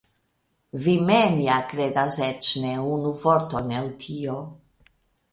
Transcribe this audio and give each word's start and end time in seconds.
Vi 0.85 0.93
mem 1.09 1.35
ja 1.47 1.57
kredas 1.73 2.17
eĉ 2.27 2.49
ne 2.63 2.71
unu 2.93 3.11
vorton 3.25 3.69
el 3.81 3.91
tio. 4.05 4.39